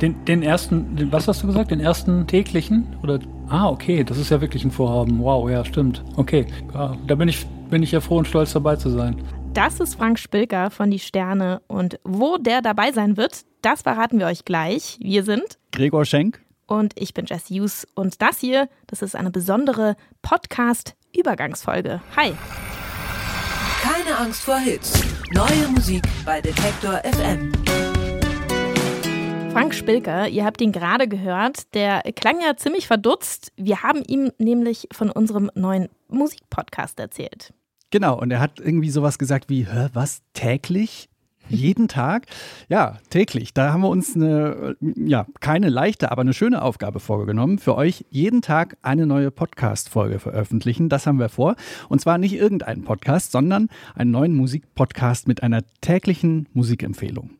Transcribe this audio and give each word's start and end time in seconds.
Den, 0.00 0.24
den 0.24 0.42
ersten, 0.42 0.96
den, 0.96 1.12
was 1.12 1.28
hast 1.28 1.42
du 1.42 1.46
gesagt? 1.46 1.70
Den 1.70 1.80
ersten 1.80 2.26
täglichen? 2.26 2.96
Oder? 3.02 3.20
Ah, 3.48 3.68
okay, 3.68 4.04
das 4.04 4.18
ist 4.18 4.30
ja 4.30 4.40
wirklich 4.40 4.64
ein 4.64 4.70
Vorhaben. 4.70 5.18
Wow, 5.20 5.50
ja, 5.50 5.64
stimmt. 5.64 6.02
Okay, 6.16 6.46
ja, 6.72 6.96
da 7.06 7.14
bin 7.14 7.28
ich, 7.28 7.46
bin 7.70 7.82
ich 7.82 7.92
ja 7.92 8.00
froh 8.00 8.18
und 8.18 8.26
stolz 8.26 8.52
dabei 8.52 8.76
zu 8.76 8.90
sein. 8.90 9.22
Das 9.54 9.78
ist 9.78 9.94
Frank 9.94 10.18
Spilker 10.18 10.70
von 10.70 10.90
Die 10.90 10.98
Sterne. 10.98 11.62
Und 11.68 12.00
wo 12.02 12.38
der 12.38 12.60
dabei 12.60 12.90
sein 12.90 13.16
wird, 13.16 13.42
das 13.62 13.82
verraten 13.82 14.18
wir 14.18 14.26
euch 14.26 14.44
gleich. 14.44 14.98
Wir 15.00 15.22
sind 15.22 15.58
Gregor 15.70 16.04
Schenk. 16.04 16.40
Und 16.66 16.92
ich 17.00 17.14
bin 17.14 17.26
Jess 17.26 17.50
Hughes. 17.50 17.86
Und 17.94 18.20
das 18.20 18.40
hier, 18.40 18.68
das 18.86 19.02
ist 19.02 19.14
eine 19.14 19.30
besondere 19.30 19.96
Podcast-Übergangsfolge. 20.22 22.00
Hi. 22.16 22.32
Keine 23.82 24.18
Angst 24.18 24.42
vor 24.42 24.58
Hits. 24.58 25.02
Neue 25.32 25.68
Musik 25.68 26.02
bei 26.24 26.40
Detektor 26.40 27.00
FM. 27.04 27.52
Frank 29.54 29.72
Spilker, 29.72 30.26
ihr 30.26 30.44
habt 30.44 30.60
ihn 30.60 30.72
gerade 30.72 31.06
gehört, 31.06 31.72
der 31.74 32.02
klang 32.16 32.40
ja 32.44 32.56
ziemlich 32.56 32.88
verdutzt. 32.88 33.52
Wir 33.56 33.84
haben 33.84 34.02
ihm 34.04 34.32
nämlich 34.36 34.88
von 34.90 35.12
unserem 35.12 35.48
neuen 35.54 35.90
Musikpodcast 36.08 36.98
erzählt. 36.98 37.54
Genau, 37.90 38.18
und 38.20 38.32
er 38.32 38.40
hat 38.40 38.58
irgendwie 38.58 38.90
sowas 38.90 39.16
gesagt 39.16 39.48
wie, 39.48 39.64
Hä, 39.64 39.90
was, 39.92 40.22
täglich? 40.32 41.08
Jeden 41.48 41.86
Tag? 41.86 42.26
Ja, 42.68 42.98
täglich. 43.10 43.54
Da 43.54 43.72
haben 43.72 43.82
wir 43.82 43.90
uns 43.90 44.16
eine, 44.16 44.74
ja, 44.80 45.24
keine 45.38 45.68
leichte, 45.68 46.10
aber 46.10 46.22
eine 46.22 46.34
schöne 46.34 46.60
Aufgabe 46.60 46.98
vorgenommen. 46.98 47.60
Für 47.60 47.76
euch 47.76 48.04
jeden 48.10 48.42
Tag 48.42 48.76
eine 48.82 49.06
neue 49.06 49.30
Podcast-Folge 49.30 50.18
veröffentlichen. 50.18 50.88
Das 50.88 51.06
haben 51.06 51.20
wir 51.20 51.28
vor. 51.28 51.54
Und 51.88 52.00
zwar 52.00 52.18
nicht 52.18 52.34
irgendeinen 52.34 52.82
Podcast, 52.82 53.30
sondern 53.30 53.68
einen 53.94 54.10
neuen 54.10 54.34
Musikpodcast 54.34 55.28
mit 55.28 55.44
einer 55.44 55.62
täglichen 55.80 56.48
Musikempfehlung. 56.54 57.30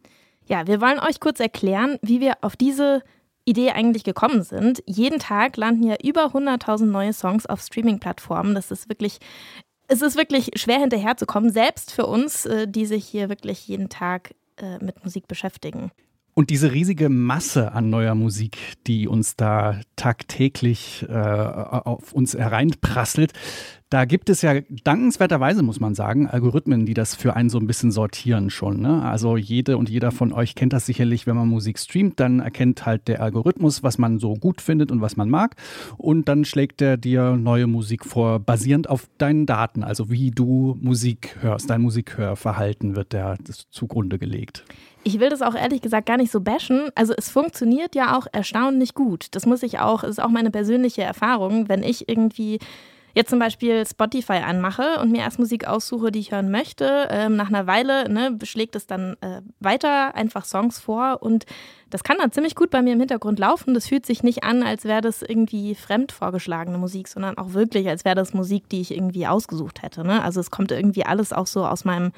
Ja, 0.47 0.67
wir 0.67 0.81
wollen 0.81 0.99
euch 0.99 1.21
kurz 1.21 1.41
erklären, 1.41 1.99
wie 2.03 2.21
wir 2.21 2.35
auf 2.43 2.57
diese 2.57 3.03
Idee 3.45 3.71
eigentlich 3.71 4.05
gekommen 4.05 4.43
sind. 4.43 4.83
Jeden 4.87 5.19
Tag 5.19 5.57
landen 5.57 5.85
ja 5.85 5.97
über 6.03 6.27
100.000 6.27 6.87
neue 6.87 7.13
Songs 7.13 7.47
auf 7.47 7.61
Streaming-Plattformen. 7.61 8.55
Das 8.55 8.71
ist 8.71 8.89
wirklich, 8.89 9.19
es 9.89 10.03
ist 10.03 10.17
wirklich 10.17 10.51
schwer 10.57 10.81
hinterherzukommen, 10.81 11.51
selbst 11.51 11.93
für 11.93 12.07
uns, 12.07 12.47
äh, 12.47 12.67
die 12.67 12.87
sich 12.87 13.07
hier 13.07 13.29
wirklich 13.29 13.67
jeden 13.69 13.89
Tag 13.89 14.35
äh, 14.57 14.83
mit 14.83 15.05
Musik 15.05 15.29
beschäftigen. 15.29 15.91
Und 16.37 16.51
diese 16.51 16.73
riesige 16.73 17.09
Masse 17.09 17.73
an 17.73 17.91
neuer 17.91 18.17
Musik, 18.17 18.59
die 18.89 19.07
uns 19.07 19.37
da 19.37 19.81
tagtäglich 19.95 21.07
äh, 21.09 21.13
auf 21.13 22.13
uns 22.13 22.35
hereinprasselt, 22.35 23.33
da 23.95 24.07
gibt 24.07 24.29
es 24.29 24.43
ja 24.43 24.61
dankenswerterweise, 24.83 25.63
muss 25.63 25.79
man 25.79 25.95
sagen, 25.95 26.27
Algorithmen, 26.27 26.85
die 26.85 26.95
das 26.95 27.15
für 27.15 27.37
einen 27.37 27.49
so 27.49 27.59
ein 27.59 27.69
bisschen 27.69 27.93
sortieren 27.93 28.51
schon. 28.51 28.81
Ne? 28.81 29.05
Also 29.05 29.37
jede 29.37 29.77
und 29.77 29.89
jeder 29.89 30.11
von 30.11 30.33
euch 30.33 30.57
kennt 30.57 30.73
das 30.73 30.85
sicherlich, 30.85 31.29
wenn 31.29 31.37
man 31.37 31.47
Musik 31.47 31.79
streamt, 31.79 32.19
dann 32.19 32.41
erkennt 32.41 32.87
halt 32.87 33.07
der 33.07 33.23
Algorithmus, 33.23 33.85
was 33.85 33.97
man 33.97 34.19
so 34.19 34.35
gut 34.35 34.61
findet 34.61 34.91
und 34.91 35.01
was 35.01 35.17
man 35.17 35.31
mag. 35.31 35.55
Und 35.97 36.29
dann 36.29 36.45
schlägt 36.45 36.83
er 36.83 36.97
dir 36.97 37.37
neue 37.37 37.69
Musik 37.69 38.05
vor, 38.05 38.41
basierend 38.41 38.91
auf 38.91 39.09
deinen 39.17 39.47
Daten, 39.47 39.85
also 39.85 40.11
wie 40.11 40.33
du 40.33 40.77
Musik 40.81 41.37
hörst. 41.41 41.71
Dein 41.71 41.83
Musikhörverhalten 41.83 42.97
wird 42.97 43.13
der 43.13 43.37
zugrunde 43.71 44.19
gelegt. 44.19 44.65
Ich 45.05 45.21
will 45.21 45.29
das 45.29 45.41
auch 45.41 45.55
ehrlich 45.55 45.83
gesagt 45.83 46.07
gar 46.07 46.17
nicht 46.17 46.33
so 46.33 46.41
bashen. 46.41 46.89
Also 46.97 47.15
es 47.17 47.29
funktioniert 47.29 47.95
ja 47.95 48.19
auch 48.19 48.27
erstaunlich 48.33 48.95
gut. 48.95 49.29
Das 49.37 49.47
muss 49.47 49.63
ich 49.63 49.79
auch, 49.79 50.03
ist 50.03 50.21
auch 50.21 50.31
meine 50.31 50.51
persönliche 50.51 51.03
Erfahrung, 51.03 51.69
wenn 51.69 51.85
ich 51.85 52.09
irgendwie 52.09 52.59
jetzt 53.15 53.31
zum 53.31 53.39
Beispiel 53.39 53.87
Spotify 53.87 54.43
anmache 54.45 55.01
und 55.01 55.13
mir 55.13 55.21
erst 55.21 55.39
Musik 55.39 55.67
aussuche, 55.67 56.13
die 56.13 56.19
ich 56.19 56.33
hören 56.33 56.51
möchte, 56.51 57.09
ähm, 57.11 57.37
nach 57.37 57.49
einer 57.49 57.67
Weile 57.67 58.09
ne, 58.09 58.37
schlägt 58.43 58.77
es 58.77 58.87
dann 58.87 59.17
äh, 59.21 59.41
weiter 59.61 60.15
einfach 60.15 60.45
Songs 60.45 60.79
vor 60.79 61.23
und 61.23 61.47
das 61.91 62.03
kann 62.03 62.17
dann 62.19 62.33
ziemlich 62.33 62.57
gut 62.57 62.71
bei 62.71 62.83
mir 62.83 62.95
im 62.95 62.99
Hintergrund 62.99 63.39
laufen. 63.39 63.73
Das 63.73 63.87
fühlt 63.87 64.05
sich 64.05 64.25
nicht 64.25 64.43
an, 64.43 64.65
als 64.65 64.85
wäre 64.85 65.01
das 65.01 65.23
irgendwie 65.23 65.77
fremd 65.77 66.11
vorgeschlagene 66.11 66.77
Musik, 66.77 67.07
sondern 67.07 67.39
auch 67.39 67.53
wirklich, 67.53 67.89
als 67.89 68.05
wäre 68.05 68.17
das 68.17 68.35
Musik, 68.35 68.69
die 68.69 68.81
ich 68.81 68.91
irgendwie 68.91 69.29
ausgesucht 69.29 69.83
hätte. 69.83 70.05
Ne? 70.05 70.21
Also 70.21 70.41
es 70.41 70.51
kommt 70.51 70.73
irgendwie 70.73 71.07
alles 71.07 71.33
auch 71.33 71.47
so 71.47 71.65
aus 71.65 71.85
meinem, 71.85 72.11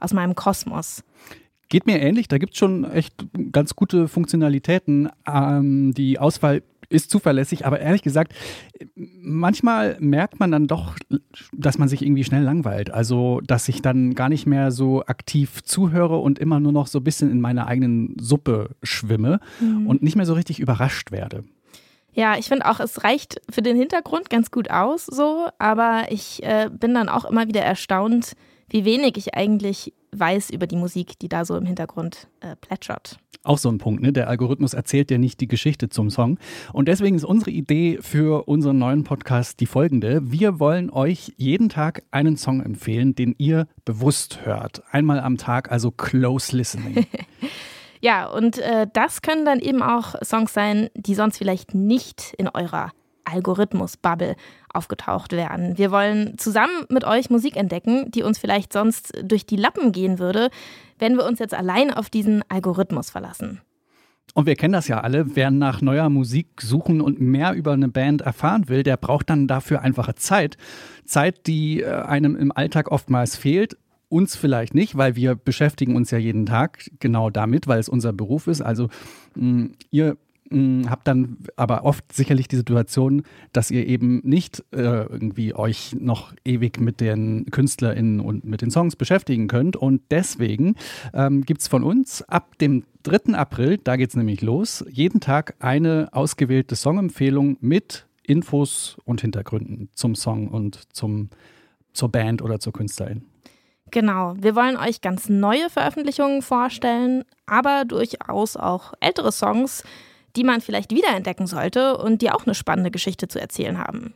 aus 0.00 0.12
meinem 0.12 0.34
Kosmos. 0.34 1.04
Geht 1.68 1.86
mir 1.86 2.00
ähnlich, 2.00 2.26
da 2.26 2.38
gibt 2.38 2.54
es 2.54 2.58
schon 2.58 2.84
echt 2.84 3.14
ganz 3.52 3.76
gute 3.76 4.08
Funktionalitäten. 4.08 5.08
Ähm, 5.24 5.94
die 5.94 6.18
Auswahl 6.18 6.62
ist 6.92 7.10
zuverlässig, 7.10 7.66
aber 7.66 7.80
ehrlich 7.80 8.02
gesagt, 8.02 8.34
manchmal 8.94 9.96
merkt 9.98 10.38
man 10.38 10.50
dann 10.50 10.66
doch, 10.66 10.96
dass 11.52 11.78
man 11.78 11.88
sich 11.88 12.02
irgendwie 12.02 12.24
schnell 12.24 12.42
langweilt. 12.42 12.90
Also, 12.90 13.40
dass 13.40 13.68
ich 13.68 13.82
dann 13.82 14.14
gar 14.14 14.28
nicht 14.28 14.46
mehr 14.46 14.70
so 14.70 15.04
aktiv 15.06 15.62
zuhöre 15.64 16.18
und 16.18 16.38
immer 16.38 16.60
nur 16.60 16.72
noch 16.72 16.86
so 16.86 16.98
ein 16.98 17.04
bisschen 17.04 17.30
in 17.30 17.40
meiner 17.40 17.66
eigenen 17.66 18.16
Suppe 18.20 18.70
schwimme 18.82 19.40
mhm. 19.60 19.86
und 19.86 20.02
nicht 20.02 20.16
mehr 20.16 20.26
so 20.26 20.34
richtig 20.34 20.60
überrascht 20.60 21.10
werde. 21.10 21.44
Ja, 22.14 22.36
ich 22.36 22.46
finde 22.46 22.66
auch, 22.66 22.78
es 22.78 23.04
reicht 23.04 23.40
für 23.48 23.62
den 23.62 23.76
Hintergrund 23.76 24.28
ganz 24.28 24.50
gut 24.50 24.70
aus, 24.70 25.06
so, 25.06 25.48
aber 25.58 26.06
ich 26.10 26.42
äh, 26.42 26.68
bin 26.70 26.92
dann 26.92 27.08
auch 27.08 27.24
immer 27.24 27.48
wieder 27.48 27.62
erstaunt, 27.62 28.32
wie 28.68 28.84
wenig 28.84 29.16
ich 29.16 29.34
eigentlich 29.34 29.94
weiß 30.12 30.50
über 30.50 30.66
die 30.66 30.76
Musik, 30.76 31.18
die 31.18 31.28
da 31.28 31.44
so 31.44 31.56
im 31.56 31.66
Hintergrund 31.66 32.28
äh, 32.40 32.56
plätschert. 32.56 33.18
Auch 33.44 33.58
so 33.58 33.68
ein 33.68 33.78
Punkt, 33.78 34.02
ne? 34.02 34.12
Der 34.12 34.28
Algorithmus 34.28 34.72
erzählt 34.72 35.10
ja 35.10 35.18
nicht 35.18 35.40
die 35.40 35.48
Geschichte 35.48 35.88
zum 35.88 36.10
Song. 36.10 36.38
Und 36.72 36.86
deswegen 36.86 37.16
ist 37.16 37.24
unsere 37.24 37.50
Idee 37.50 37.98
für 38.00 38.46
unseren 38.46 38.78
neuen 38.78 39.02
Podcast 39.02 39.58
die 39.58 39.66
folgende. 39.66 40.20
Wir 40.30 40.60
wollen 40.60 40.90
euch 40.90 41.32
jeden 41.38 41.68
Tag 41.68 42.04
einen 42.12 42.36
Song 42.36 42.60
empfehlen, 42.60 43.16
den 43.16 43.34
ihr 43.38 43.66
bewusst 43.84 44.46
hört. 44.46 44.84
Einmal 44.92 45.18
am 45.18 45.38
Tag, 45.38 45.72
also 45.72 45.90
close 45.90 46.56
listening. 46.56 47.04
ja, 48.00 48.28
und 48.28 48.58
äh, 48.58 48.86
das 48.92 49.22
können 49.22 49.44
dann 49.44 49.58
eben 49.58 49.82
auch 49.82 50.14
Songs 50.22 50.52
sein, 50.52 50.88
die 50.94 51.16
sonst 51.16 51.38
vielleicht 51.38 51.74
nicht 51.74 52.34
in 52.38 52.48
eurer 52.48 52.92
Algorithmus-Bubble 53.24 54.36
aufgetaucht 54.72 55.32
werden. 55.32 55.78
Wir 55.78 55.90
wollen 55.90 56.38
zusammen 56.38 56.86
mit 56.88 57.04
euch 57.04 57.30
Musik 57.30 57.56
entdecken, 57.56 58.10
die 58.10 58.22
uns 58.22 58.38
vielleicht 58.38 58.72
sonst 58.72 59.12
durch 59.22 59.46
die 59.46 59.56
Lappen 59.56 59.92
gehen 59.92 60.18
würde, 60.18 60.50
wenn 60.98 61.16
wir 61.16 61.24
uns 61.24 61.38
jetzt 61.38 61.54
allein 61.54 61.92
auf 61.92 62.10
diesen 62.10 62.42
Algorithmus 62.48 63.10
verlassen. 63.10 63.60
Und 64.34 64.46
wir 64.46 64.56
kennen 64.56 64.72
das 64.72 64.88
ja 64.88 65.00
alle, 65.00 65.36
wer 65.36 65.50
nach 65.50 65.82
neuer 65.82 66.08
Musik 66.08 66.62
suchen 66.62 67.00
und 67.00 67.20
mehr 67.20 67.52
über 67.52 67.72
eine 67.72 67.88
Band 67.88 68.22
erfahren 68.22 68.68
will, 68.68 68.82
der 68.82 68.96
braucht 68.96 69.28
dann 69.28 69.46
dafür 69.46 69.82
einfache 69.82 70.14
Zeit. 70.14 70.56
Zeit, 71.04 71.46
die 71.46 71.82
äh, 71.82 71.90
einem 71.90 72.36
im 72.36 72.50
Alltag 72.50 72.90
oftmals 72.90 73.36
fehlt. 73.36 73.76
Uns 74.08 74.36
vielleicht 74.36 74.74
nicht, 74.74 74.96
weil 74.96 75.16
wir 75.16 75.34
beschäftigen 75.34 75.96
uns 75.96 76.10
ja 76.10 76.18
jeden 76.18 76.46
Tag 76.46 76.90
genau 77.00 77.30
damit, 77.30 77.66
weil 77.66 77.80
es 77.80 77.88
unser 77.88 78.12
Beruf 78.12 78.46
ist. 78.46 78.60
Also 78.60 78.88
mh, 79.34 79.70
ihr 79.90 80.16
habt 80.90 81.06
dann 81.08 81.38
aber 81.56 81.84
oft 81.84 82.12
sicherlich 82.12 82.48
die 82.48 82.56
Situation, 82.56 83.22
dass 83.52 83.70
ihr 83.70 83.86
eben 83.86 84.20
nicht 84.24 84.64
äh, 84.72 85.04
irgendwie 85.04 85.54
euch 85.54 85.94
noch 85.98 86.34
ewig 86.44 86.80
mit 86.80 87.00
den 87.00 87.46
KünstlerInnen 87.46 88.20
und 88.20 88.44
mit 88.44 88.62
den 88.62 88.70
Songs 88.70 88.96
beschäftigen 88.96 89.48
könnt. 89.48 89.76
Und 89.76 90.02
deswegen 90.10 90.76
ähm, 91.14 91.42
gibt 91.42 91.60
es 91.60 91.68
von 91.68 91.84
uns 91.84 92.22
ab 92.22 92.58
dem 92.58 92.84
3. 93.04 93.34
April, 93.34 93.78
da 93.78 93.96
geht 93.96 94.10
es 94.10 94.16
nämlich 94.16 94.42
los, 94.42 94.84
jeden 94.88 95.20
Tag 95.20 95.56
eine 95.58 96.08
ausgewählte 96.12 96.76
Songempfehlung 96.76 97.56
mit 97.60 98.06
Infos 98.22 98.96
und 99.04 99.20
Hintergründen 99.20 99.88
zum 99.94 100.14
Song 100.14 100.48
und 100.48 100.94
zum, 100.94 101.30
zur 101.92 102.10
Band 102.10 102.42
oder 102.42 102.60
zur 102.60 102.72
Künstlerin. 102.72 103.24
Genau, 103.90 104.34
wir 104.38 104.56
wollen 104.56 104.78
euch 104.78 105.02
ganz 105.02 105.28
neue 105.28 105.68
Veröffentlichungen 105.68 106.40
vorstellen, 106.40 107.24
aber 107.44 107.84
durchaus 107.84 108.56
auch 108.56 108.94
ältere 109.00 109.32
Songs, 109.32 109.84
die 110.36 110.44
man 110.44 110.60
vielleicht 110.60 110.92
wiederentdecken 110.92 111.46
sollte 111.46 111.96
und 111.96 112.22
die 112.22 112.30
auch 112.30 112.46
eine 112.46 112.54
spannende 112.54 112.90
Geschichte 112.90 113.28
zu 113.28 113.40
erzählen 113.40 113.78
haben. 113.78 114.14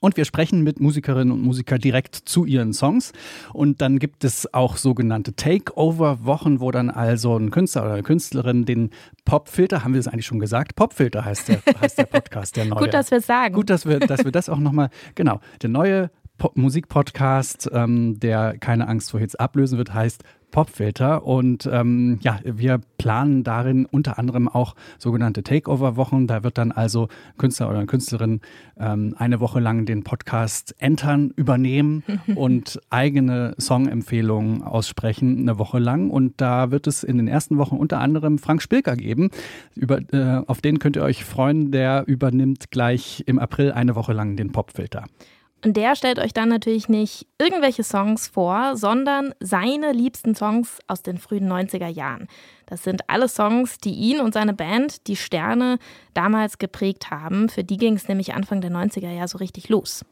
Und 0.00 0.16
wir 0.16 0.24
sprechen 0.24 0.62
mit 0.62 0.80
Musikerinnen 0.80 1.32
und 1.32 1.42
Musikern 1.42 1.80
direkt 1.80 2.14
zu 2.14 2.44
ihren 2.44 2.72
Songs. 2.72 3.12
Und 3.52 3.80
dann 3.80 3.98
gibt 3.98 4.22
es 4.24 4.52
auch 4.54 4.76
sogenannte 4.76 5.34
Takeover-Wochen, 5.34 6.60
wo 6.60 6.70
dann 6.70 6.90
also 6.90 7.36
ein 7.36 7.50
Künstler 7.50 7.82
oder 7.82 7.94
eine 7.94 8.02
Künstlerin 8.02 8.64
den 8.64 8.90
Popfilter, 9.24 9.82
haben 9.82 9.94
wir 9.94 9.98
das 9.98 10.06
eigentlich 10.06 10.26
schon 10.26 10.38
gesagt? 10.38 10.76
Popfilter 10.76 11.24
heißt 11.24 11.48
der, 11.48 11.62
heißt 11.80 11.98
der 11.98 12.04
Podcast, 12.04 12.56
der 12.56 12.66
neue. 12.66 12.78
Gut, 12.78 12.94
dass 12.94 13.10
wir 13.10 13.18
es 13.18 13.26
sagen. 13.26 13.54
Gut, 13.54 13.70
dass 13.70 13.86
wir, 13.86 13.98
dass 13.98 14.24
wir 14.24 14.30
das 14.30 14.48
auch 14.48 14.58
nochmal, 14.58 14.90
genau, 15.16 15.40
der 15.62 15.70
neue 15.70 16.10
Musikpodcast, 16.54 17.70
ähm, 17.72 18.20
der 18.20 18.56
keine 18.58 18.86
Angst 18.86 19.10
vor 19.10 19.18
Hits 19.18 19.34
ablösen 19.34 19.78
wird, 19.78 19.92
heißt 19.92 20.22
Popfilter. 20.50 21.24
Und 21.24 21.68
ähm, 21.70 22.18
ja, 22.22 22.40
wir 22.44 22.80
planen 22.96 23.44
darin 23.44 23.86
unter 23.86 24.18
anderem 24.18 24.48
auch 24.48 24.74
sogenannte 24.98 25.42
Takeover-Wochen. 25.42 26.26
Da 26.26 26.42
wird 26.42 26.58
dann 26.58 26.72
also 26.72 27.08
Künstler 27.36 27.70
oder 27.70 27.84
Künstlerin 27.86 28.40
ähm, 28.78 29.14
eine 29.18 29.40
Woche 29.40 29.60
lang 29.60 29.86
den 29.86 30.04
Podcast 30.04 30.74
entern, 30.78 31.32
übernehmen 31.36 32.02
und 32.34 32.80
eigene 32.90 33.54
Songempfehlungen 33.60 34.62
aussprechen, 34.62 35.38
eine 35.38 35.58
Woche 35.58 35.78
lang. 35.78 36.10
Und 36.10 36.40
da 36.40 36.70
wird 36.70 36.86
es 36.86 37.04
in 37.04 37.18
den 37.18 37.28
ersten 37.28 37.58
Wochen 37.58 37.76
unter 37.76 38.00
anderem 38.00 38.38
Frank 38.38 38.62
Spilker 38.62 38.96
geben. 38.96 39.30
Über, 39.74 40.00
äh, 40.12 40.42
auf 40.46 40.60
den 40.60 40.78
könnt 40.78 40.96
ihr 40.96 41.02
euch 41.02 41.24
freuen. 41.24 41.70
Der 41.70 42.04
übernimmt 42.06 42.70
gleich 42.70 43.22
im 43.26 43.38
April 43.38 43.72
eine 43.72 43.94
Woche 43.94 44.12
lang 44.12 44.36
den 44.36 44.52
Popfilter. 44.52 45.04
Und 45.64 45.76
der 45.76 45.96
stellt 45.96 46.20
euch 46.20 46.32
dann 46.32 46.48
natürlich 46.48 46.88
nicht 46.88 47.26
irgendwelche 47.38 47.82
Songs 47.82 48.28
vor, 48.28 48.76
sondern 48.76 49.34
seine 49.40 49.92
liebsten 49.92 50.36
Songs 50.36 50.78
aus 50.86 51.02
den 51.02 51.18
frühen 51.18 51.50
90er 51.50 51.88
Jahren. 51.88 52.28
Das 52.66 52.84
sind 52.84 53.08
alle 53.08 53.28
Songs, 53.28 53.78
die 53.78 53.92
ihn 53.92 54.20
und 54.20 54.34
seine 54.34 54.54
Band, 54.54 55.08
die 55.08 55.16
Sterne, 55.16 55.78
damals 56.14 56.58
geprägt 56.58 57.10
haben. 57.10 57.48
Für 57.48 57.64
die 57.64 57.76
ging 57.76 57.94
es 57.94 58.06
nämlich 58.06 58.34
Anfang 58.34 58.60
der 58.60 58.70
90er 58.70 59.10
ja 59.10 59.26
so 59.26 59.38
richtig 59.38 59.68
los. 59.68 60.04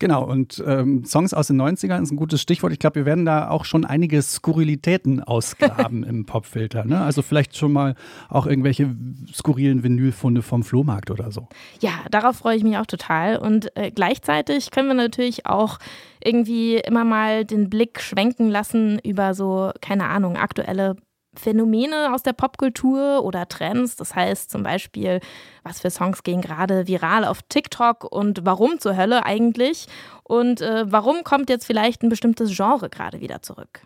Genau, 0.00 0.24
und 0.24 0.64
ähm, 0.66 1.04
Songs 1.04 1.34
aus 1.34 1.48
den 1.48 1.60
90ern 1.60 2.02
ist 2.02 2.10
ein 2.10 2.16
gutes 2.16 2.40
Stichwort. 2.40 2.72
Ich 2.72 2.78
glaube, 2.78 2.96
wir 2.96 3.04
werden 3.04 3.26
da 3.26 3.50
auch 3.50 3.66
schon 3.66 3.84
einige 3.84 4.22
Skurrilitäten 4.22 5.22
ausgraben 5.22 6.04
im 6.04 6.24
Popfilter. 6.24 6.86
Ne? 6.86 6.98
Also 7.02 7.20
vielleicht 7.20 7.54
schon 7.54 7.70
mal 7.72 7.94
auch 8.30 8.46
irgendwelche 8.46 8.96
skurrilen 9.30 9.82
Vinylfunde 9.82 10.40
vom 10.40 10.62
Flohmarkt 10.62 11.10
oder 11.10 11.30
so. 11.30 11.48
Ja, 11.80 11.90
darauf 12.10 12.36
freue 12.36 12.56
ich 12.56 12.64
mich 12.64 12.78
auch 12.78 12.86
total. 12.86 13.36
Und 13.36 13.76
äh, 13.76 13.90
gleichzeitig 13.90 14.70
können 14.70 14.88
wir 14.88 14.94
natürlich 14.94 15.44
auch 15.44 15.78
irgendwie 16.24 16.76
immer 16.76 17.04
mal 17.04 17.44
den 17.44 17.68
Blick 17.68 18.00
schwenken 18.00 18.48
lassen 18.48 18.98
über 19.04 19.34
so, 19.34 19.70
keine 19.82 20.06
Ahnung, 20.06 20.36
aktuelle 20.36 20.96
Phänomene 21.40 22.14
aus 22.14 22.22
der 22.22 22.32
Popkultur 22.32 23.24
oder 23.24 23.48
Trends. 23.48 23.96
Das 23.96 24.14
heißt 24.14 24.50
zum 24.50 24.62
Beispiel, 24.62 25.20
was 25.62 25.80
für 25.80 25.90
Songs 25.90 26.22
gehen 26.22 26.40
gerade 26.40 26.86
viral 26.86 27.24
auf 27.24 27.42
TikTok 27.42 28.04
und 28.04 28.44
warum 28.44 28.78
zur 28.78 28.96
Hölle 28.96 29.24
eigentlich? 29.24 29.86
Und 30.22 30.60
äh, 30.60 30.84
warum 30.90 31.24
kommt 31.24 31.50
jetzt 31.50 31.66
vielleicht 31.66 32.02
ein 32.02 32.08
bestimmtes 32.08 32.54
Genre 32.56 32.88
gerade 32.88 33.20
wieder 33.20 33.42
zurück? 33.42 33.82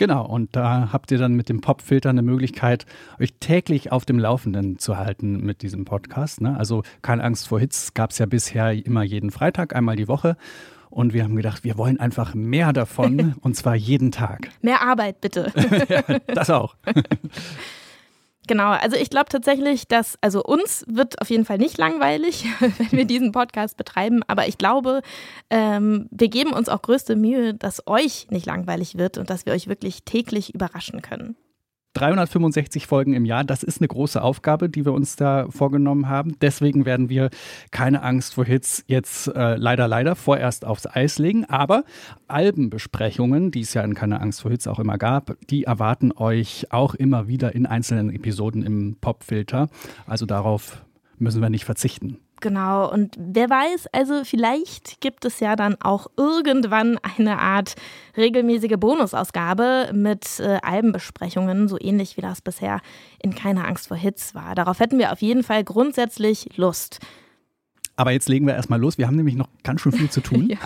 Genau, 0.00 0.24
und 0.24 0.56
da 0.56 0.88
habt 0.94 1.12
ihr 1.12 1.18
dann 1.18 1.34
mit 1.34 1.50
dem 1.50 1.60
Popfilter 1.60 2.08
eine 2.08 2.22
Möglichkeit, 2.22 2.86
euch 3.20 3.34
täglich 3.38 3.92
auf 3.92 4.06
dem 4.06 4.18
Laufenden 4.18 4.78
zu 4.78 4.96
halten 4.96 5.44
mit 5.44 5.60
diesem 5.60 5.84
Podcast. 5.84 6.40
Ne? 6.40 6.56
Also 6.56 6.84
keine 7.02 7.22
Angst 7.22 7.48
vor 7.48 7.60
Hits 7.60 7.92
gab 7.92 8.12
es 8.12 8.18
ja 8.18 8.24
bisher 8.24 8.72
immer 8.86 9.02
jeden 9.02 9.30
Freitag, 9.30 9.76
einmal 9.76 9.96
die 9.96 10.08
Woche. 10.08 10.38
Und 10.90 11.12
wir 11.12 11.22
haben 11.22 11.36
gedacht, 11.36 11.64
wir 11.64 11.78
wollen 11.78 12.00
einfach 12.00 12.34
mehr 12.34 12.72
davon 12.72 13.36
und 13.40 13.56
zwar 13.56 13.76
jeden 13.76 14.10
Tag. 14.10 14.50
Mehr 14.60 14.82
Arbeit, 14.82 15.20
bitte. 15.20 15.52
ja, 15.88 16.18
das 16.34 16.50
auch. 16.50 16.74
Genau, 18.46 18.70
also 18.70 18.96
ich 18.96 19.10
glaube 19.10 19.28
tatsächlich, 19.28 19.86
dass, 19.86 20.18
also 20.22 20.42
uns 20.42 20.84
wird 20.88 21.20
auf 21.20 21.30
jeden 21.30 21.44
Fall 21.44 21.58
nicht 21.58 21.78
langweilig, 21.78 22.46
wenn 22.58 22.90
wir 22.90 23.04
diesen 23.04 23.30
Podcast 23.30 23.76
betreiben, 23.76 24.24
aber 24.26 24.48
ich 24.48 24.58
glaube, 24.58 25.02
ähm, 25.50 26.08
wir 26.10 26.26
geben 26.26 26.52
uns 26.52 26.68
auch 26.68 26.82
größte 26.82 27.14
Mühe, 27.14 27.54
dass 27.54 27.86
euch 27.86 28.26
nicht 28.30 28.46
langweilig 28.46 28.98
wird 28.98 29.18
und 29.18 29.30
dass 29.30 29.46
wir 29.46 29.52
euch 29.52 29.68
wirklich 29.68 30.02
täglich 30.02 30.52
überraschen 30.52 31.00
können. 31.00 31.36
365 31.94 32.86
Folgen 32.86 33.14
im 33.14 33.24
Jahr, 33.24 33.44
das 33.44 33.62
ist 33.62 33.80
eine 33.80 33.88
große 33.88 34.22
Aufgabe, 34.22 34.68
die 34.68 34.84
wir 34.84 34.92
uns 34.92 35.16
da 35.16 35.46
vorgenommen 35.50 36.08
haben. 36.08 36.36
Deswegen 36.40 36.84
werden 36.84 37.08
wir 37.08 37.30
keine 37.70 38.02
Angst 38.02 38.34
vor 38.34 38.44
Hits 38.44 38.84
jetzt 38.86 39.28
äh, 39.28 39.56
leider, 39.56 39.88
leider 39.88 40.14
vorerst 40.14 40.64
aufs 40.64 40.86
Eis 40.86 41.18
legen. 41.18 41.44
Aber 41.46 41.84
Albenbesprechungen, 42.28 43.50
die 43.50 43.60
es 43.60 43.74
ja 43.74 43.82
in 43.82 43.94
keine 43.94 44.20
Angst 44.20 44.42
vor 44.42 44.50
Hits 44.50 44.68
auch 44.68 44.78
immer 44.78 44.98
gab, 44.98 45.36
die 45.48 45.64
erwarten 45.64 46.12
euch 46.12 46.66
auch 46.70 46.94
immer 46.94 47.26
wieder 47.28 47.54
in 47.54 47.66
einzelnen 47.66 48.10
Episoden 48.10 48.62
im 48.62 48.96
Popfilter. 49.00 49.68
Also 50.06 50.26
darauf 50.26 50.84
müssen 51.18 51.42
wir 51.42 51.50
nicht 51.50 51.64
verzichten. 51.64 52.18
Genau, 52.40 52.90
und 52.90 53.14
wer 53.18 53.50
weiß, 53.50 53.88
also 53.92 54.24
vielleicht 54.24 55.02
gibt 55.02 55.26
es 55.26 55.40
ja 55.40 55.56
dann 55.56 55.76
auch 55.82 56.06
irgendwann 56.16 56.98
eine 57.18 57.38
Art 57.38 57.74
regelmäßige 58.16 58.76
Bonusausgabe 58.78 59.90
mit 59.92 60.40
äh, 60.40 60.58
Albenbesprechungen, 60.62 61.68
so 61.68 61.76
ähnlich 61.78 62.16
wie 62.16 62.22
das 62.22 62.40
bisher 62.40 62.80
in 63.18 63.34
Keine 63.34 63.66
Angst 63.66 63.88
vor 63.88 63.96
Hits 63.96 64.34
war. 64.34 64.54
Darauf 64.54 64.80
hätten 64.80 64.98
wir 64.98 65.12
auf 65.12 65.20
jeden 65.20 65.42
Fall 65.42 65.64
grundsätzlich 65.64 66.56
Lust. 66.56 67.00
Aber 68.00 68.12
jetzt 68.12 68.30
legen 68.30 68.46
wir 68.46 68.54
erstmal 68.54 68.80
los. 68.80 68.96
Wir 68.96 69.06
haben 69.06 69.16
nämlich 69.16 69.34
noch 69.34 69.50
ganz 69.62 69.82
schön 69.82 69.92
viel 69.92 70.08
zu 70.08 70.22
tun. 70.22 70.48
ja. 70.48 70.56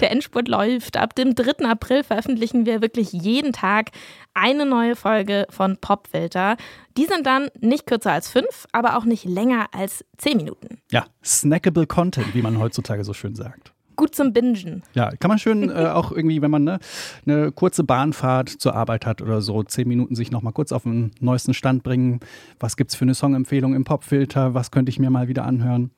Der 0.00 0.10
Endspurt 0.10 0.48
läuft. 0.48 0.96
Ab 0.96 1.14
dem 1.14 1.36
3. 1.36 1.64
April 1.64 2.02
veröffentlichen 2.02 2.66
wir 2.66 2.82
wirklich 2.82 3.12
jeden 3.12 3.52
Tag 3.52 3.92
eine 4.34 4.66
neue 4.66 4.96
Folge 4.96 5.46
von 5.48 5.76
Popfilter. 5.76 6.56
Die 6.96 7.04
sind 7.04 7.24
dann 7.24 7.50
nicht 7.60 7.86
kürzer 7.86 8.10
als 8.10 8.28
fünf, 8.28 8.66
aber 8.72 8.98
auch 8.98 9.04
nicht 9.04 9.24
länger 9.24 9.68
als 9.70 10.04
zehn 10.18 10.36
Minuten. 10.36 10.80
Ja, 10.90 11.06
snackable 11.24 11.86
Content, 11.86 12.34
wie 12.34 12.42
man 12.42 12.58
heutzutage 12.58 13.04
so 13.04 13.12
schön 13.12 13.36
sagt 13.36 13.72
gut 13.94 14.12
zum 14.12 14.32
Bingen. 14.32 14.82
Ja, 14.94 15.12
kann 15.12 15.28
man 15.28 15.38
schön 15.38 15.70
äh, 15.70 15.86
auch 15.86 16.10
irgendwie, 16.10 16.42
wenn 16.42 16.50
man 16.50 16.64
ne, 16.64 16.80
eine 17.26 17.52
kurze 17.52 17.84
Bahnfahrt 17.84 18.48
zur 18.48 18.74
Arbeit 18.74 19.06
hat 19.06 19.22
oder 19.22 19.40
so, 19.40 19.62
zehn 19.62 19.86
Minuten 19.86 20.16
sich 20.16 20.32
nochmal 20.32 20.52
kurz 20.52 20.72
auf 20.72 20.82
den 20.82 21.12
neuesten 21.20 21.54
Stand 21.54 21.84
bringen. 21.84 22.18
Was 22.58 22.76
gibt 22.76 22.90
es 22.90 22.96
für 22.96 23.04
eine 23.04 23.14
Songempfehlung 23.14 23.72
im 23.72 23.84
Popfilter? 23.84 24.52
Was 24.52 24.72
könnte 24.72 24.90
ich 24.90 24.98
mir 24.98 25.10
mal 25.10 25.28
wieder 25.28 25.44
anhören? 25.44 25.92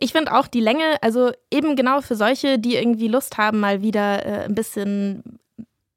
Ich 0.00 0.12
finde 0.12 0.34
auch 0.34 0.46
die 0.46 0.60
Länge, 0.60 1.00
also 1.02 1.30
eben 1.50 1.76
genau 1.76 2.00
für 2.00 2.16
solche, 2.16 2.58
die 2.58 2.74
irgendwie 2.74 3.08
Lust 3.08 3.36
haben, 3.36 3.60
mal 3.60 3.82
wieder 3.82 4.24
äh, 4.24 4.44
ein 4.46 4.54
bisschen 4.54 5.38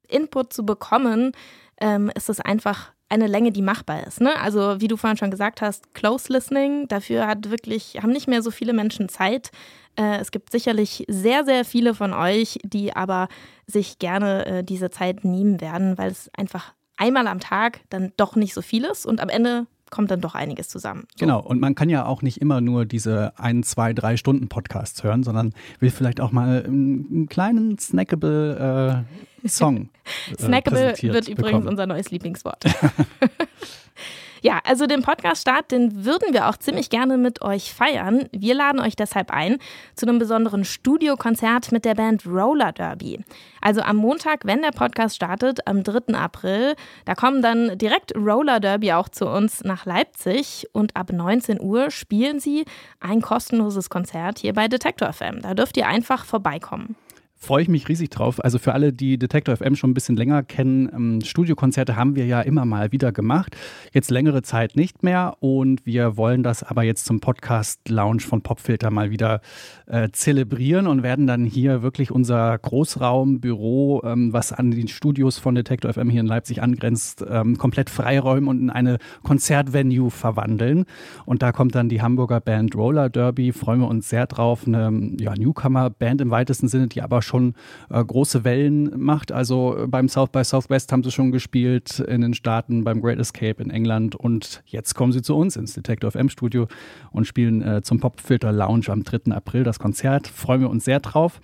Input 0.10 0.54
zu 0.54 0.66
bekommen, 0.66 1.32
ähm, 1.80 2.12
ist 2.14 2.30
es 2.30 2.42
einfach 2.42 2.92
eine 3.10 3.28
Länge, 3.28 3.52
die 3.52 3.62
machbar 3.62 4.06
ist. 4.06 4.22
Ne? 4.22 4.38
Also 4.40 4.82
wie 4.82 4.88
du 4.88 4.98
vorhin 4.98 5.18
schon 5.18 5.32
gesagt 5.32 5.62
hast, 5.62 5.94
Close 5.94 6.32
Listening, 6.32 6.88
dafür 6.88 7.28
hat 7.28 7.50
wirklich, 7.50 8.00
haben 8.02 8.12
nicht 8.12 8.28
mehr 8.28 8.42
so 8.42 8.52
viele 8.52 8.74
Menschen 8.74 9.08
Zeit. 9.08 9.52
Äh, 9.96 10.18
es 10.18 10.32
gibt 10.32 10.52
sicherlich 10.52 11.06
sehr, 11.08 11.46
sehr 11.46 11.64
viele 11.64 11.94
von 11.94 12.14
euch, 12.14 12.60
die 12.64 12.96
aber 12.96 13.28
sich 13.68 14.00
gerne 14.00 14.46
äh, 14.46 14.64
diese 14.64 14.90
Zeit 14.90 15.24
nehmen 15.24 15.62
werden, 15.62 15.98
weil 15.98 16.12
es 16.12 16.30
einfach 16.36 16.74
einmal 16.98 17.28
am 17.28 17.40
Tag 17.40 17.82
dann 17.90 18.12
doch 18.18 18.36
nicht 18.36 18.54
so 18.54 18.62
viel 18.62 18.84
ist 18.84 19.06
und 19.06 19.22
am 19.22 19.30
Ende 19.30 19.68
kommt 19.94 20.10
dann 20.10 20.22
doch 20.22 20.34
einiges 20.34 20.70
zusammen. 20.70 21.06
So. 21.16 21.26
Genau, 21.26 21.40
und 21.40 21.62
man 21.62 21.76
kann 21.76 21.88
ja 21.88 22.06
auch 22.06 22.24
nicht 22.24 22.42
immer 22.42 22.62
nur 22.62 22.86
diese 22.86 23.32
ein, 23.38 23.62
zwei, 23.62 23.94
drei 23.94 24.18
Stunden 24.18 24.50
Podcasts 24.50 25.04
hören, 25.04 25.22
sondern 25.24 25.54
will 25.80 25.92
vielleicht 25.92 26.20
auch 26.20 26.32
mal 26.32 26.64
einen 26.66 27.28
kleinen 27.30 27.78
snackable 27.78 29.06
äh, 29.44 29.48
Song. 29.48 29.90
Äh, 30.32 30.42
snackable 30.42 30.96
wird 31.02 31.30
übrigens 31.30 31.36
bekommen. 31.36 31.68
unser 31.68 31.86
neues 31.86 32.12
Lieblingswort. 32.12 32.66
Ja, 34.46 34.60
also 34.66 34.88
den 34.88 35.04
Podcast-Start, 35.04 35.72
den 35.72 36.04
würden 36.04 36.34
wir 36.34 36.50
auch 36.50 36.58
ziemlich 36.58 36.90
gerne 36.90 37.18
mit 37.18 37.42
euch 37.42 37.74
feiern. 37.74 38.28
Wir 38.34 38.54
laden 38.54 38.82
euch 38.82 38.98
deshalb 38.98 39.32
ein 39.32 39.58
zu 39.96 40.06
einem 40.06 40.20
besonderen 40.20 40.66
Studiokonzert 40.66 41.72
mit 41.72 41.86
der 41.86 41.96
Band 41.96 42.26
Roller 42.26 42.74
Derby. 42.74 43.24
Also 43.62 43.80
am 43.80 43.96
Montag, 43.96 44.42
wenn 44.44 44.62
der 44.62 44.72
Podcast 44.72 45.16
startet, 45.16 45.66
am 45.66 45.84
3. 45.84 46.14
April, 46.16 46.76
da 47.06 47.16
kommen 47.16 47.42
dann 47.42 47.78
direkt 47.78 48.14
Roller 48.18 48.60
Derby 48.60 48.92
auch 48.92 49.08
zu 49.08 49.30
uns 49.30 49.64
nach 49.64 49.86
Leipzig 49.86 50.68
und 50.74 50.98
ab 50.98 51.14
19 51.14 51.62
Uhr 51.62 51.90
spielen 51.90 52.42
sie 52.42 52.66
ein 53.00 53.22
kostenloses 53.22 53.90
Konzert 53.90 54.40
hier 54.40 54.52
bei 54.52 54.68
Detektor 54.68 55.14
FM. 55.14 55.42
Da 55.42 55.54
dürft 55.54 55.78
ihr 55.78 55.88
einfach 55.88 56.26
vorbeikommen 56.26 56.98
freue 57.44 57.62
ich 57.62 57.68
mich 57.68 57.90
riesig 57.90 58.10
drauf. 58.10 58.44
Also 58.44 58.58
für 58.58 58.74
alle, 58.74 58.94
die 58.94 59.18
Detektor 59.18 59.58
FM 59.58 59.76
schon 59.76 59.92
ein 59.92 59.94
bisschen 59.94 60.16
länger 60.16 60.44
kennen, 60.44 60.90
ähm, 60.94 61.22
Studiokonzerte 61.22 61.96
haben 61.96 62.16
wir 62.16 62.26
ja 62.26 62.42
immer 62.42 62.66
mal 62.66 62.92
wieder 62.92 63.12
gemacht. 63.12 63.56
Jetzt 63.92 64.10
längere 64.10 64.42
Zeit 64.42 64.76
nicht 64.76 65.04
mehr 65.04 65.36
und 65.42 65.86
wir 65.86 66.16
wollen 66.16 66.42
das 66.42 66.64
aber 66.64 66.84
jetzt 66.84 67.06
zum 67.06 67.20
Podcast 67.20 67.90
Lounge 67.90 68.22
von 68.22 68.42
Popfilter 68.42 68.90
mal 68.92 69.12
wieder 69.12 69.42
äh, 69.88 70.10
zelebrieren 70.12 70.88
und 70.88 71.04
werden 71.04 71.28
dann 71.28 71.44
hier 71.44 71.84
wirklich 71.84 72.12
unser 72.12 72.58
Großraumbüro, 72.58 74.02
ähm, 74.06 74.32
was 74.32 74.54
an 74.54 74.72
die 74.72 74.88
Studios 74.88 75.38
von 75.38 75.54
Detektor 75.54 75.94
FM 75.94 76.10
hier 76.10 76.22
in 76.22 76.28
Leipzig 76.28 76.62
angrenzt, 76.62 77.26
ähm, 77.30 77.58
komplett 77.58 77.90
freiräumen 77.90 78.48
und 78.48 78.62
in 78.62 78.70
eine 78.70 79.00
Konzertvenue 79.24 80.10
verwandeln. 80.10 80.86
Und 81.26 81.42
da 81.42 81.52
kommt 81.52 81.76
dann 81.76 81.90
die 81.90 82.02
Hamburger 82.02 82.40
Band 82.40 82.76
Roller 82.76 83.10
Derby. 83.10 83.52
Freuen 83.52 83.82
wir 83.82 83.88
uns 83.90 84.08
sehr 84.08 84.28
drauf. 84.28 84.66
Eine 84.66 85.12
ja, 85.20 85.34
Newcomer-Band 85.36 86.22
im 86.22 86.32
weitesten 86.32 86.70
Sinne, 86.70 86.88
die 86.88 87.02
aber 87.02 87.22
schon 87.22 87.33
schon 87.34 87.56
äh, 87.90 88.04
große 88.04 88.44
Wellen 88.44 88.92
macht. 88.96 89.32
Also 89.32 89.76
äh, 89.76 89.88
beim 89.88 90.08
South 90.08 90.30
by 90.30 90.44
Southwest 90.44 90.92
haben 90.92 91.04
sie 91.04 91.12
schon 91.12 91.32
gespielt, 91.32 92.00
in 92.00 92.22
den 92.22 92.36
Staaten, 92.36 92.84
beim 92.84 93.02
Great 93.02 93.20
Escape 93.20 93.62
in 93.62 93.72
England 93.72 94.16
und 94.16 94.62
jetzt 94.68 94.94
kommen 94.94 95.12
sie 95.12 95.24
zu 95.24 95.36
uns 95.36 95.56
ins 95.56 95.74
Detector 95.74 96.12
FM 96.12 96.30
Studio 96.30 96.68
und 97.12 97.26
spielen 97.26 97.62
äh, 97.64 97.82
zum 97.82 98.00
Popfilter 98.00 98.52
Lounge 98.52 98.90
am 98.90 99.04
3. 99.04 99.32
April 99.32 99.64
das 99.64 99.80
Konzert. 99.80 100.28
Freuen 100.28 100.62
wir 100.62 100.70
uns 100.70 100.86
sehr 100.86 101.00
drauf. 101.00 101.42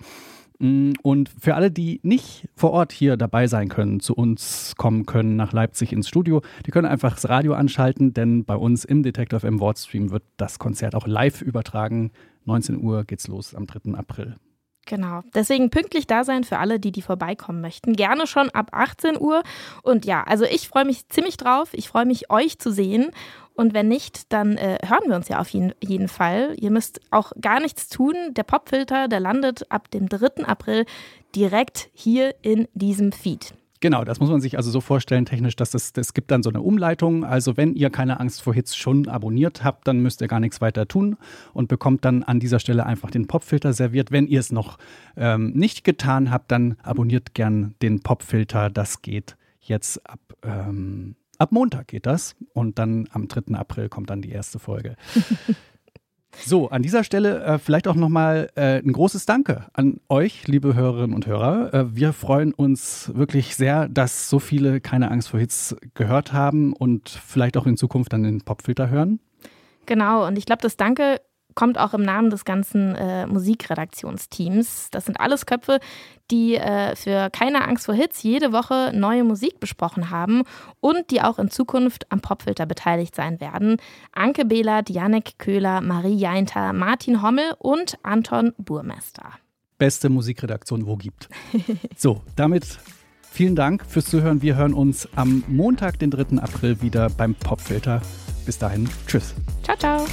Mm, 0.60 0.92
und 1.02 1.28
für 1.28 1.56
alle, 1.56 1.72
die 1.72 1.98
nicht 2.04 2.48
vor 2.54 2.70
Ort 2.70 2.92
hier 2.92 3.16
dabei 3.16 3.48
sein 3.48 3.68
können, 3.68 3.98
zu 3.98 4.14
uns 4.14 4.74
kommen 4.76 5.06
können, 5.06 5.34
nach 5.34 5.52
Leipzig 5.52 5.92
ins 5.92 6.08
Studio, 6.08 6.42
die 6.66 6.70
können 6.70 6.86
einfach 6.86 7.14
das 7.14 7.28
Radio 7.28 7.54
anschalten, 7.54 8.14
denn 8.14 8.44
bei 8.44 8.54
uns 8.54 8.84
im 8.84 9.02
Detector 9.02 9.40
FM 9.40 9.58
Wordstream 9.58 10.10
wird 10.10 10.22
das 10.36 10.60
Konzert 10.60 10.94
auch 10.94 11.08
live 11.08 11.42
übertragen. 11.42 12.12
19 12.44 12.80
Uhr 12.80 13.04
geht's 13.04 13.26
los 13.26 13.54
am 13.54 13.66
3. 13.66 13.94
April. 13.94 14.36
Genau. 14.86 15.22
Deswegen 15.34 15.70
pünktlich 15.70 16.06
da 16.06 16.24
sein 16.24 16.44
für 16.44 16.58
alle, 16.58 16.80
die 16.80 16.90
die 16.90 17.02
vorbeikommen 17.02 17.60
möchten. 17.60 17.92
Gerne 17.92 18.26
schon 18.26 18.50
ab 18.50 18.70
18 18.72 19.20
Uhr. 19.20 19.42
Und 19.82 20.04
ja, 20.04 20.22
also 20.24 20.44
ich 20.44 20.68
freue 20.68 20.84
mich 20.84 21.08
ziemlich 21.08 21.36
drauf. 21.36 21.68
Ich 21.72 21.88
freue 21.88 22.06
mich, 22.06 22.30
euch 22.30 22.58
zu 22.58 22.72
sehen. 22.72 23.10
Und 23.54 23.74
wenn 23.74 23.88
nicht, 23.88 24.32
dann 24.32 24.56
äh, 24.56 24.78
hören 24.84 25.08
wir 25.08 25.16
uns 25.16 25.28
ja 25.28 25.38
auf 25.38 25.50
jeden, 25.50 25.74
jeden 25.80 26.08
Fall. 26.08 26.54
Ihr 26.58 26.70
müsst 26.70 27.00
auch 27.10 27.32
gar 27.40 27.60
nichts 27.60 27.88
tun. 27.88 28.14
Der 28.30 28.42
Popfilter, 28.42 29.06
der 29.06 29.20
landet 29.20 29.70
ab 29.70 29.90
dem 29.90 30.08
3. 30.08 30.44
April 30.44 30.86
direkt 31.34 31.90
hier 31.92 32.34
in 32.42 32.66
diesem 32.74 33.12
Feed. 33.12 33.54
Genau, 33.82 34.04
das 34.04 34.20
muss 34.20 34.28
man 34.28 34.42
sich 34.42 34.58
also 34.58 34.70
so 34.70 34.82
vorstellen, 34.82 35.24
technisch, 35.24 35.56
dass 35.56 35.72
es, 35.72 35.92
es 35.96 36.12
gibt 36.12 36.30
dann 36.30 36.42
so 36.42 36.50
eine 36.50 36.60
Umleitung. 36.60 37.24
Also 37.24 37.56
wenn 37.56 37.74
ihr 37.74 37.88
keine 37.88 38.20
Angst 38.20 38.42
vor 38.42 38.52
Hits 38.52 38.76
schon 38.76 39.08
abonniert 39.08 39.64
habt, 39.64 39.88
dann 39.88 40.00
müsst 40.00 40.20
ihr 40.20 40.28
gar 40.28 40.38
nichts 40.38 40.60
weiter 40.60 40.86
tun 40.86 41.16
und 41.54 41.68
bekommt 41.68 42.04
dann 42.04 42.22
an 42.22 42.40
dieser 42.40 42.58
Stelle 42.58 42.84
einfach 42.84 43.10
den 43.10 43.26
Popfilter 43.26 43.72
serviert. 43.72 44.12
Wenn 44.12 44.26
ihr 44.26 44.40
es 44.40 44.52
noch 44.52 44.76
ähm, 45.16 45.52
nicht 45.52 45.82
getan 45.82 46.30
habt, 46.30 46.52
dann 46.52 46.76
abonniert 46.82 47.32
gern 47.32 47.74
den 47.80 48.00
Popfilter. 48.00 48.68
Das 48.68 49.00
geht 49.00 49.38
jetzt 49.60 50.06
ab, 50.06 50.20
ähm, 50.42 51.16
ab 51.38 51.50
Montag 51.50 51.88
geht 51.88 52.04
das. 52.04 52.36
Und 52.52 52.78
dann 52.78 53.08
am 53.12 53.28
3. 53.28 53.54
April 53.54 53.88
kommt 53.88 54.10
dann 54.10 54.20
die 54.20 54.30
erste 54.30 54.58
Folge. 54.58 54.96
So, 56.38 56.70
an 56.70 56.82
dieser 56.82 57.04
Stelle 57.04 57.42
äh, 57.42 57.58
vielleicht 57.58 57.88
auch 57.88 57.94
nochmal 57.94 58.50
äh, 58.54 58.78
ein 58.78 58.92
großes 58.92 59.26
Danke 59.26 59.66
an 59.72 60.00
euch, 60.08 60.46
liebe 60.46 60.74
Hörerinnen 60.74 61.14
und 61.14 61.26
Hörer. 61.26 61.74
Äh, 61.74 61.96
wir 61.96 62.12
freuen 62.12 62.54
uns 62.54 63.10
wirklich 63.14 63.56
sehr, 63.56 63.88
dass 63.88 64.30
so 64.30 64.38
viele 64.38 64.80
keine 64.80 65.10
Angst 65.10 65.28
vor 65.28 65.40
Hits 65.40 65.76
gehört 65.94 66.32
haben 66.32 66.72
und 66.72 67.08
vielleicht 67.08 67.56
auch 67.56 67.66
in 67.66 67.76
Zukunft 67.76 68.12
dann 68.12 68.22
den 68.22 68.42
Popfilter 68.42 68.88
hören. 68.90 69.20
Genau, 69.86 70.26
und 70.26 70.38
ich 70.38 70.46
glaube, 70.46 70.62
das 70.62 70.76
Danke 70.76 71.20
kommt 71.54 71.78
auch 71.78 71.94
im 71.94 72.02
Namen 72.02 72.30
des 72.30 72.44
ganzen 72.44 72.94
äh, 72.94 73.26
Musikredaktionsteams. 73.26 74.88
Das 74.90 75.06
sind 75.06 75.20
alles 75.20 75.46
Köpfe, 75.46 75.80
die 76.30 76.56
äh, 76.56 76.94
für 76.96 77.30
keine 77.30 77.66
Angst 77.66 77.86
vor 77.86 77.94
Hits 77.94 78.22
jede 78.22 78.52
Woche 78.52 78.92
neue 78.94 79.24
Musik 79.24 79.60
besprochen 79.60 80.10
haben 80.10 80.42
und 80.80 81.10
die 81.10 81.22
auch 81.22 81.38
in 81.38 81.50
Zukunft 81.50 82.10
am 82.10 82.20
Popfilter 82.20 82.66
beteiligt 82.66 83.14
sein 83.14 83.40
werden. 83.40 83.76
Anke 84.12 84.44
Behlert, 84.44 84.90
Janek 84.90 85.38
Köhler, 85.38 85.80
Marie 85.80 86.16
Jainter, 86.16 86.72
Martin 86.72 87.22
Hommel 87.22 87.54
und 87.58 87.98
Anton 88.02 88.52
Burmester. 88.58 89.30
Beste 89.78 90.10
Musikredaktion, 90.10 90.86
wo 90.86 90.96
gibt. 90.96 91.28
so, 91.96 92.22
damit 92.36 92.78
vielen 93.30 93.56
Dank 93.56 93.84
fürs 93.86 94.06
Zuhören. 94.06 94.42
Wir 94.42 94.56
hören 94.56 94.74
uns 94.74 95.08
am 95.16 95.42
Montag, 95.48 95.98
den 95.98 96.10
3. 96.10 96.38
April 96.38 96.82
wieder 96.82 97.08
beim 97.08 97.34
Popfilter. 97.34 98.02
Bis 98.44 98.58
dahin, 98.58 98.88
tschüss. 99.06 99.34
Ciao, 99.62 99.76
ciao. 99.76 100.06